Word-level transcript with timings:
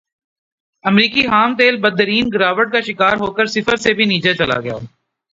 امریکی 0.85 1.23
خام 1.27 1.55
تیل 1.55 1.77
بدترین 1.77 2.29
گراوٹ 2.33 2.71
کا 2.71 2.81
شکار 2.81 3.17
ہوکر 3.17 3.45
صفر 3.47 3.75
سے 3.75 3.93
بھی 3.93 4.05
نیچے 4.05 4.33
چلا 4.33 4.59
گیا 4.59 4.77